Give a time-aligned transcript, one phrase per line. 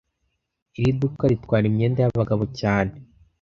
[0.79, 2.93] Iri duka ritwara imyenda yabagabo cyane